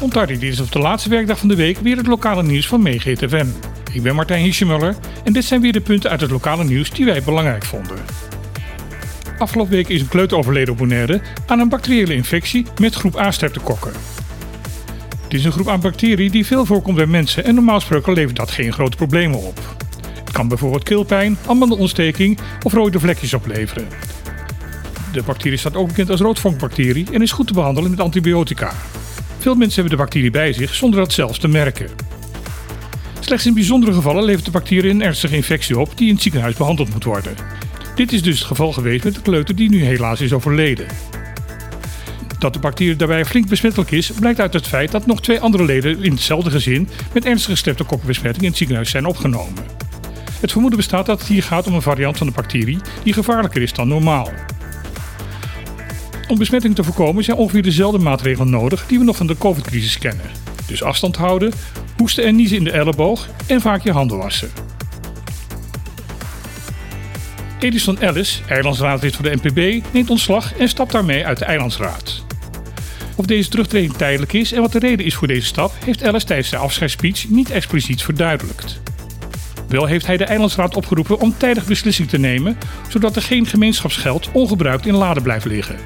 Ontardi, 0.00 0.38
dit 0.38 0.52
is 0.52 0.60
op 0.60 0.72
de 0.72 0.78
laatste 0.78 1.08
werkdag 1.08 1.38
van 1.38 1.48
de 1.48 1.56
week 1.56 1.78
weer 1.78 1.96
het 1.96 2.06
lokale 2.06 2.42
nieuws 2.42 2.66
van 2.66 2.82
MeeGTFM. 2.82 3.46
Ik 3.92 4.02
ben 4.02 4.14
Martijn 4.14 4.42
Hiesjemuller 4.42 4.96
en 5.24 5.32
dit 5.32 5.44
zijn 5.44 5.60
weer 5.60 5.72
de 5.72 5.80
punten 5.80 6.10
uit 6.10 6.20
het 6.20 6.30
lokale 6.30 6.64
nieuws 6.64 6.90
die 6.90 7.04
wij 7.04 7.22
belangrijk 7.22 7.64
vonden. 7.64 7.98
Afgelopen 9.38 9.72
week 9.72 9.88
is 9.88 10.00
een 10.00 10.08
kleuter 10.08 10.38
overleden 10.38 10.72
op 10.72 10.78
Bonaire 10.78 11.20
aan 11.46 11.58
een 11.58 11.68
bacteriële 11.68 12.14
infectie 12.14 12.66
met 12.80 12.94
groep 12.94 13.16
A-streptokokken. 13.18 13.92
Dit 15.28 15.40
is 15.40 15.44
een 15.44 15.52
groep 15.52 15.68
aan 15.68 15.80
bacteriën 15.80 16.30
die 16.30 16.46
veel 16.46 16.64
voorkomt 16.64 16.96
bij 16.96 17.06
mensen 17.06 17.44
en 17.44 17.54
normaal 17.54 17.78
gesproken 17.78 18.12
levert 18.12 18.36
dat 18.36 18.50
geen 18.50 18.72
grote 18.72 18.96
problemen 18.96 19.38
op. 19.38 19.76
Het 20.24 20.30
kan 20.32 20.48
bijvoorbeeld 20.48 20.82
keelpijn, 20.82 21.38
amandenontsteking 21.46 22.38
of 22.62 22.72
rode 22.72 23.00
vlekjes 23.00 23.34
opleveren. 23.34 23.86
De 25.16 25.22
bacterie 25.22 25.58
staat 25.58 25.76
ook 25.76 25.88
bekend 25.88 26.10
als 26.10 26.20
roodvonkbacterie 26.20 27.06
en 27.12 27.22
is 27.22 27.32
goed 27.32 27.46
te 27.46 27.52
behandelen 27.52 27.90
met 27.90 28.00
antibiotica. 28.00 28.72
Veel 29.38 29.54
mensen 29.54 29.74
hebben 29.74 29.98
de 29.98 30.02
bacterie 30.02 30.30
bij 30.30 30.52
zich 30.52 30.74
zonder 30.74 31.00
dat 31.00 31.12
zelfs 31.12 31.38
te 31.38 31.48
merken. 31.48 31.88
Slechts 33.20 33.46
in 33.46 33.54
bijzondere 33.54 33.92
gevallen 33.92 34.24
levert 34.24 34.44
de 34.44 34.50
bacterie 34.50 34.90
een 34.90 35.02
ernstige 35.02 35.36
infectie 35.36 35.78
op 35.78 35.98
die 35.98 36.08
in 36.08 36.14
het 36.14 36.22
ziekenhuis 36.22 36.56
behandeld 36.56 36.92
moet 36.92 37.04
worden. 37.04 37.34
Dit 37.94 38.12
is 38.12 38.22
dus 38.22 38.38
het 38.38 38.46
geval 38.46 38.72
geweest 38.72 39.04
met 39.04 39.14
de 39.14 39.20
kleuter 39.20 39.56
die 39.56 39.68
nu 39.68 39.84
helaas 39.84 40.20
is 40.20 40.32
overleden. 40.32 40.86
Dat 42.38 42.52
de 42.52 42.58
bacterie 42.58 42.96
daarbij 42.96 43.24
flink 43.24 43.48
besmettelijk 43.48 43.90
is, 43.90 44.10
blijkt 44.10 44.40
uit 44.40 44.52
het 44.52 44.66
feit 44.66 44.90
dat 44.90 45.06
nog 45.06 45.20
twee 45.20 45.40
andere 45.40 45.64
leden 45.64 46.02
in 46.02 46.12
hetzelfde 46.12 46.50
gezin 46.50 46.88
met 47.12 47.24
ernstige 47.24 47.56
streptokokkenbesmetting 47.56 48.42
in 48.42 48.48
het 48.48 48.58
ziekenhuis 48.58 48.90
zijn 48.90 49.06
opgenomen. 49.06 49.64
Het 50.40 50.52
vermoeden 50.52 50.78
bestaat 50.78 51.06
dat 51.06 51.18
het 51.18 51.28
hier 51.28 51.42
gaat 51.42 51.66
om 51.66 51.74
een 51.74 51.82
variant 51.82 52.18
van 52.18 52.26
de 52.26 52.32
bacterie 52.32 52.78
die 53.02 53.12
gevaarlijker 53.12 53.62
is 53.62 53.72
dan 53.72 53.88
normaal. 53.88 54.30
Om 56.28 56.38
besmetting 56.38 56.74
te 56.74 56.84
voorkomen 56.84 57.24
zijn 57.24 57.36
ongeveer 57.36 57.62
dezelfde 57.62 57.98
maatregelen 57.98 58.50
nodig 58.50 58.86
die 58.86 58.98
we 58.98 59.04
nog 59.04 59.16
van 59.16 59.26
de 59.26 59.38
COVID-crisis 59.38 59.98
kennen. 59.98 60.26
Dus 60.66 60.82
afstand 60.82 61.16
houden, 61.16 61.52
hoesten 61.96 62.24
en 62.24 62.36
niezen 62.36 62.56
in 62.56 62.64
de 62.64 62.70
elleboog 62.70 63.28
en 63.46 63.60
vaak 63.60 63.82
je 63.82 63.92
handen 63.92 64.18
wassen. 64.18 64.50
Edison 67.58 68.00
Ellis, 68.00 68.42
eilandsraadlid 68.48 69.14
voor 69.14 69.24
de 69.24 69.38
NPB, 69.42 69.84
neemt 69.92 70.10
ontslag 70.10 70.54
en 70.54 70.68
stapt 70.68 70.92
daarmee 70.92 71.26
uit 71.26 71.38
de 71.38 71.44
eilandsraad. 71.44 72.24
Of 73.16 73.26
deze 73.26 73.48
terugtreding 73.48 73.92
tijdelijk 73.92 74.32
is 74.32 74.52
en 74.52 74.60
wat 74.60 74.72
de 74.72 74.78
reden 74.78 75.06
is 75.06 75.14
voor 75.14 75.28
deze 75.28 75.46
stap, 75.46 75.72
heeft 75.84 76.02
Ellis 76.02 76.24
tijdens 76.24 76.50
de 76.50 76.56
afscheidsspeech 76.56 77.28
niet 77.28 77.50
expliciet 77.50 78.02
verduidelijkt. 78.02 78.80
Wel 79.68 79.86
heeft 79.86 80.06
hij 80.06 80.16
de 80.16 80.24
eilandsraad 80.24 80.76
opgeroepen 80.76 81.20
om 81.20 81.34
tijdig 81.36 81.66
beslissing 81.66 82.08
te 82.08 82.18
nemen, 82.18 82.58
zodat 82.88 83.16
er 83.16 83.22
geen 83.22 83.46
gemeenschapsgeld 83.46 84.28
ongebruikt 84.32 84.86
in 84.86 84.94
laden 84.94 85.22
blijft 85.22 85.44
liggen. 85.44 85.76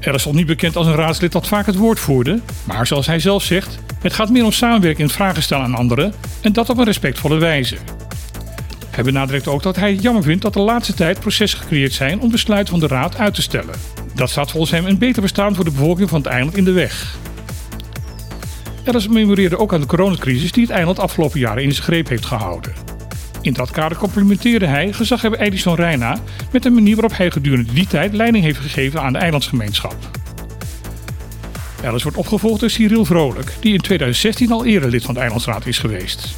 Er 0.00 0.14
is 0.14 0.26
niet 0.26 0.46
bekend 0.46 0.76
als 0.76 0.86
een 0.86 0.94
raadslid 0.94 1.32
dat 1.32 1.48
vaak 1.48 1.66
het 1.66 1.76
woord 1.76 2.00
voerde, 2.00 2.40
maar 2.64 2.86
zoals 2.86 3.06
hij 3.06 3.18
zelf 3.18 3.42
zegt, 3.42 3.78
het 4.00 4.12
gaat 4.12 4.30
meer 4.30 4.44
om 4.44 4.52
samenwerking 4.52 5.08
en 5.08 5.14
vragen 5.14 5.42
stellen 5.42 5.64
aan 5.64 5.74
anderen 5.74 6.14
en 6.40 6.52
dat 6.52 6.68
op 6.68 6.78
een 6.78 6.84
respectvolle 6.84 7.38
wijze. 7.38 7.76
Hij 8.90 9.04
benadrukt 9.04 9.48
ook 9.48 9.62
dat 9.62 9.76
hij 9.76 9.92
het 9.92 10.02
jammer 10.02 10.22
vindt 10.22 10.42
dat 10.42 10.52
de 10.52 10.60
laatste 10.60 10.94
tijd 10.94 11.20
processen 11.20 11.58
gecreëerd 11.58 11.92
zijn 11.92 12.20
om 12.20 12.30
besluiten 12.30 12.70
van 12.70 12.88
de 12.88 12.94
raad 12.94 13.16
uit 13.16 13.34
te 13.34 13.42
stellen. 13.42 13.74
Dat 14.14 14.30
staat 14.30 14.50
volgens 14.50 14.72
hem 14.72 14.86
een 14.86 14.98
beter 14.98 15.22
bestaan 15.22 15.54
voor 15.54 15.64
de 15.64 15.70
bevolking 15.70 16.08
van 16.08 16.20
het 16.20 16.30
eiland 16.30 16.56
in 16.56 16.64
de 16.64 16.72
weg. 16.72 17.16
Ellis 18.84 19.08
memoreerde 19.08 19.58
ook 19.58 19.72
aan 19.72 19.80
de 19.80 19.86
coronacrisis 19.86 20.52
die 20.52 20.62
het 20.62 20.72
eiland 20.72 20.98
afgelopen 20.98 21.40
jaren 21.40 21.62
in 21.62 21.72
zijn 21.72 21.84
greep 21.84 22.08
heeft 22.08 22.26
gehouden. 22.26 22.72
In 23.42 23.52
dat 23.52 23.70
kader 23.70 23.98
complimenteerde 23.98 24.66
hij 24.66 24.92
gezaghebber 24.92 25.40
Edison 25.40 25.74
Reina 25.74 26.18
met 26.52 26.62
de 26.62 26.70
manier 26.70 26.94
waarop 26.94 27.16
hij 27.16 27.30
gedurende 27.30 27.72
die 27.72 27.86
tijd 27.86 28.12
leiding 28.12 28.44
heeft 28.44 28.58
gegeven 28.58 29.02
aan 29.02 29.12
de 29.12 29.18
eilandsgemeenschap. 29.18 29.96
Ellis 31.82 32.02
wordt 32.02 32.18
opgevolgd 32.18 32.60
door 32.60 32.70
Cyril 32.70 33.04
Vrolijk, 33.04 33.52
die 33.60 33.72
in 33.72 33.80
2016 33.80 34.52
al 34.52 34.64
eerder 34.64 34.90
lid 34.90 35.02
van 35.04 35.14
de 35.14 35.20
Eilandsraad 35.20 35.66
is 35.66 35.78
geweest. 35.78 36.28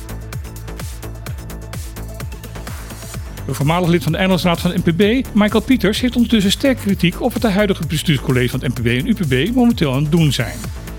De 3.47 3.55
voormalig 3.55 3.89
lid 3.89 4.03
van 4.03 4.13
de 4.13 4.19
Eilandsraad 4.19 4.61
van 4.61 4.73
NPB, 4.85 5.27
Michael 5.35 5.63
Pieters, 5.63 6.01
heeft 6.01 6.15
ondertussen 6.15 6.51
sterk 6.51 6.77
kritiek 6.79 7.23
op 7.23 7.33
wat 7.33 7.43
de 7.43 7.51
huidige 7.51 7.87
bestuurscollege 7.87 8.49
van 8.49 8.61
het 8.61 8.79
NPB 8.79 8.87
en 8.87 9.07
UPB 9.07 9.55
momenteel 9.55 9.93
aan 9.93 10.03
het 10.03 10.13
doen 10.13 10.33
zijn. 10.33 10.57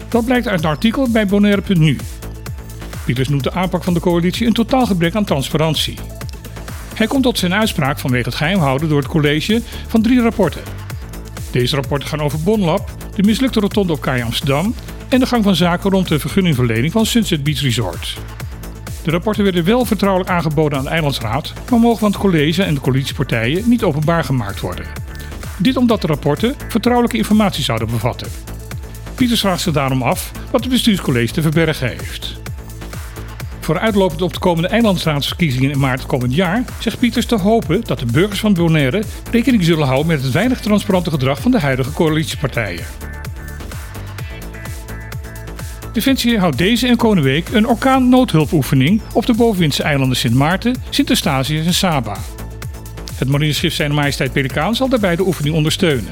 Dat 0.10 0.26
blijkt 0.26 0.48
uit 0.48 0.64
een 0.64 0.70
artikel 0.70 1.10
bij 1.12 1.26
Bonaire.nu. 1.26 1.98
Pieters 3.06 3.30
noemt 3.30 3.44
de 3.44 3.52
aanpak 3.52 3.84
van 3.84 3.94
de 3.94 4.00
coalitie 4.00 4.48
een 4.48 4.54
totaal 4.54 4.86
gebrek 4.86 5.16
aan 5.16 5.26
transparantie. 5.26 5.96
Hij 6.96 7.08
komt 7.08 7.24
tot 7.24 7.38
zijn 7.38 7.54
uitspraak 7.54 8.00
vanwege 8.00 8.30
het 8.30 8.38
geheimhouden 8.38 8.90
door 8.90 8.98
het 8.98 9.08
college 9.08 9.62
van 9.88 10.02
drie 10.02 10.22
rapporten. 10.22 10.62
Deze 11.52 11.76
rapporten 11.76 12.08
gaan 12.08 12.22
over 12.22 12.40
Bonlab, 12.44 12.92
de 13.16 13.24
mislukte 13.24 13.60
rotonde 13.60 13.94
op 13.94 14.02
Kaai 14.02 14.22
Amsterdam 14.22 14.76
en 15.10 15.20
de 15.20 15.26
gang 15.26 15.44
van 15.44 15.56
zaken 15.56 15.90
rond 15.90 16.08
de 16.08 16.20
vergunningverlening 16.20 16.92
van 16.92 17.06
Sunset 17.06 17.44
Beach 17.44 17.62
Resort. 17.62 18.18
De 19.04 19.12
rapporten 19.12 19.44
werden 19.44 19.64
wel 19.64 19.86
vertrouwelijk 19.86 20.32
aangeboden 20.32 20.78
aan 20.78 20.84
de 20.84 20.90
Eilandsraad, 20.90 21.54
maar 21.70 21.80
mogen 21.80 22.00
van 22.00 22.12
het 22.12 22.20
college 22.20 22.64
en 22.64 22.74
de 22.74 22.82
coalitiepartijen 22.82 23.70
niet 23.70 23.84
openbaar 23.84 24.24
gemaakt 24.24 24.60
worden. 24.60 24.86
Dit 25.58 25.78
omdat 25.78 26.02
de 26.02 26.08
rapporten 26.08 26.56
vertrouwelijke 26.68 27.18
informatie 27.18 27.64
zouden 27.64 27.88
bevatten. 27.88 28.28
Pieters 29.16 29.40
vraagt 29.40 29.62
zich 29.62 29.74
daarom 29.74 30.04
af 30.04 30.32
wat 30.52 30.62
het 30.62 30.70
bestuurscollege 30.70 31.34
te 31.34 31.42
verbergen 31.42 31.88
heeft. 31.88 32.42
Vooruitlopend 33.64 34.22
op 34.22 34.34
de 34.34 34.40
komende 34.40 34.68
eilandsraadsverkiezingen 34.68 35.72
in 35.72 35.80
maart 35.80 36.06
komend 36.06 36.36
jaar 36.36 36.64
zegt 36.80 37.00
Pieters 37.00 37.26
te 37.26 37.36
hopen 37.36 37.82
dat 37.84 38.00
de 38.00 38.06
burgers 38.06 38.40
van 38.40 38.54
Bonaire 38.54 39.04
rekening 39.32 39.64
zullen 39.64 39.86
houden 39.86 40.08
met 40.08 40.24
het 40.24 40.32
weinig 40.32 40.60
transparante 40.60 41.10
gedrag 41.10 41.42
van 41.42 41.52
de 41.52 41.60
huidige 41.60 41.92
coalitiepartijen. 41.92 42.86
Defensie 45.94 46.40
houdt 46.40 46.58
deze 46.58 46.88
en 46.88 46.98
komende 46.98 47.24
week 47.24 47.50
een 47.50 47.68
orkaan-noodhulpoefening 47.68 49.02
op 49.14 49.26
de 49.26 49.34
bovenwindse 49.34 49.84
eilanden 49.84 50.18
Sint 50.18 50.36
Maarten, 50.36 50.76
Sint 50.90 51.10
Eustatius 51.10 51.66
en 51.66 51.74
Saba. 51.74 52.18
Het 53.16 53.28
marineschip 53.28 53.72
Zijn 53.72 53.94
Majesteit 53.94 54.32
Pelikaan 54.32 54.76
zal 54.76 54.90
daarbij 54.90 55.16
de 55.16 55.26
oefening 55.26 55.56
ondersteunen. 55.56 56.12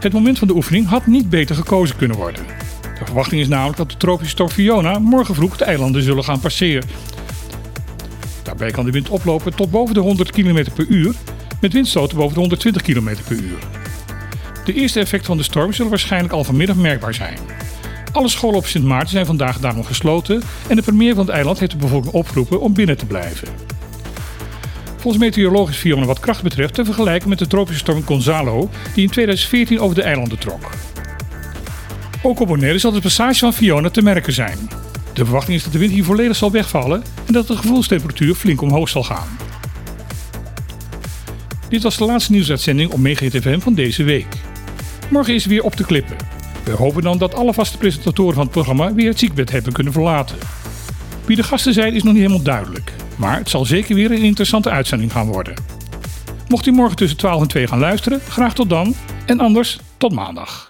Het 0.00 0.12
moment 0.12 0.38
van 0.38 0.48
de 0.48 0.54
oefening 0.54 0.86
had 0.86 1.06
niet 1.06 1.30
beter 1.30 1.54
gekozen 1.54 1.96
kunnen 1.96 2.16
worden. 2.16 2.67
Verwachting 3.08 3.40
is 3.40 3.48
namelijk 3.48 3.76
dat 3.76 3.90
de 3.90 3.96
tropische 3.96 4.30
storm 4.30 4.50
Fiona 4.50 4.98
morgen 4.98 5.34
vroeg 5.34 5.56
de 5.56 5.64
eilanden 5.64 6.02
zullen 6.02 6.24
gaan 6.24 6.40
passeren. 6.40 6.88
Daarbij 8.42 8.70
kan 8.70 8.84
de 8.84 8.90
wind 8.90 9.08
oplopen 9.08 9.54
tot 9.54 9.70
boven 9.70 9.94
de 9.94 10.00
100 10.00 10.30
km 10.30 10.64
per 10.74 10.86
uur, 10.86 11.14
met 11.60 11.72
windstoten 11.72 12.16
boven 12.16 12.34
de 12.34 12.40
120 12.40 12.82
km 12.82 13.14
per 13.28 13.36
uur. 13.36 13.58
De 14.64 14.74
eerste 14.74 15.00
effecten 15.00 15.26
van 15.26 15.36
de 15.36 15.42
storm 15.42 15.72
zullen 15.72 15.90
waarschijnlijk 15.90 16.32
al 16.32 16.44
vanmiddag 16.44 16.76
merkbaar 16.76 17.14
zijn. 17.14 17.38
Alle 18.12 18.28
scholen 18.28 18.56
op 18.56 18.66
Sint 18.66 18.84
Maarten 18.84 19.10
zijn 19.10 19.26
vandaag 19.26 19.58
daarom 19.58 19.84
gesloten 19.84 20.42
en 20.66 20.76
de 20.76 20.82
premier 20.82 21.14
van 21.14 21.26
het 21.26 21.34
eiland 21.34 21.58
heeft 21.58 21.72
de 21.72 21.76
bevolking 21.76 22.14
opgeroepen 22.14 22.60
om 22.60 22.74
binnen 22.74 22.96
te 22.96 23.06
blijven. 23.06 23.48
Volgens 24.96 25.22
meteorologisch 25.22 25.76
Fiona 25.76 26.06
wat 26.06 26.20
kracht 26.20 26.42
betreft 26.42 26.74
te 26.74 26.84
vergelijken 26.84 27.28
met 27.28 27.38
de 27.38 27.46
tropische 27.46 27.80
storm 27.80 28.02
Gonzalo 28.02 28.68
die 28.94 29.04
in 29.04 29.10
2014 29.10 29.80
over 29.80 29.94
de 29.94 30.02
eilanden 30.02 30.38
trok. 30.38 30.70
Ook 32.22 32.40
op 32.40 32.48
Bonaire 32.48 32.78
zal 32.78 32.92
de 32.92 33.00
passage 33.00 33.38
van 33.38 33.52
Fiona 33.52 33.90
te 33.90 34.02
merken 34.02 34.32
zijn. 34.32 34.58
De 35.12 35.24
verwachting 35.24 35.56
is 35.56 35.62
dat 35.62 35.72
de 35.72 35.78
wind 35.78 35.92
hier 35.92 36.04
volledig 36.04 36.36
zal 36.36 36.50
wegvallen 36.50 37.02
en 37.26 37.32
dat 37.32 37.46
de 37.46 37.56
gevoelstemperatuur 37.56 38.34
flink 38.34 38.60
omhoog 38.60 38.88
zal 38.88 39.02
gaan. 39.02 39.28
Dit 41.68 41.82
was 41.82 41.96
de 41.96 42.04
laatste 42.04 42.32
nieuwsuitzending 42.32 42.90
op 42.90 42.98
MegaTFM 42.98 43.58
van 43.58 43.74
deze 43.74 44.02
week. 44.02 44.36
Morgen 45.10 45.34
is 45.34 45.46
weer 45.46 45.62
op 45.62 45.74
te 45.74 45.84
klippen. 45.84 46.16
We 46.64 46.70
hopen 46.70 47.02
dan 47.02 47.18
dat 47.18 47.34
alle 47.34 47.52
vaste 47.52 47.78
presentatoren 47.78 48.34
van 48.34 48.42
het 48.42 48.52
programma 48.52 48.94
weer 48.94 49.08
het 49.08 49.18
ziekbed 49.18 49.50
hebben 49.50 49.72
kunnen 49.72 49.92
verlaten. 49.92 50.38
Wie 51.24 51.36
de 51.36 51.42
gasten 51.42 51.72
zijn 51.72 51.94
is 51.94 52.02
nog 52.02 52.12
niet 52.12 52.22
helemaal 52.22 52.44
duidelijk, 52.44 52.92
maar 53.16 53.38
het 53.38 53.48
zal 53.48 53.64
zeker 53.64 53.94
weer 53.94 54.10
een 54.10 54.22
interessante 54.22 54.70
uitzending 54.70 55.12
gaan 55.12 55.26
worden. 55.26 55.54
Mocht 56.48 56.66
u 56.66 56.70
morgen 56.70 56.96
tussen 56.96 57.18
12 57.18 57.42
en 57.42 57.48
2 57.48 57.66
gaan 57.66 57.78
luisteren, 57.78 58.20
graag 58.28 58.54
tot 58.54 58.68
dan 58.68 58.94
en 59.26 59.40
anders 59.40 59.78
tot 59.96 60.12
maandag. 60.12 60.68